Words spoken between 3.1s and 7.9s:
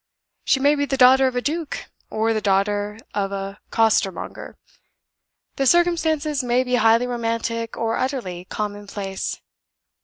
of a costermonger. The circumstances may be highly romantic,